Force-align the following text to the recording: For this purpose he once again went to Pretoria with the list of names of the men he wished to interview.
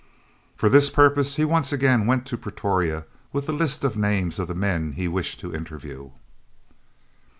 For 0.55 0.67
this 0.67 0.89
purpose 0.89 1.35
he 1.35 1.45
once 1.45 1.71
again 1.71 2.07
went 2.07 2.25
to 2.25 2.35
Pretoria 2.35 3.05
with 3.31 3.45
the 3.45 3.51
list 3.53 3.83
of 3.83 3.95
names 3.95 4.39
of 4.39 4.47
the 4.47 4.55
men 4.55 4.93
he 4.93 5.07
wished 5.07 5.39
to 5.41 5.53
interview. 5.53 6.09